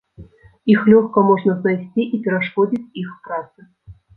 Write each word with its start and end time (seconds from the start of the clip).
Іх 0.75 0.87
лёгка 0.93 1.19
можна 1.27 1.55
знайсці 1.59 2.01
і 2.19 2.23
перашкодзіць 2.25 2.91
іх 3.03 3.13
працы. 3.29 3.59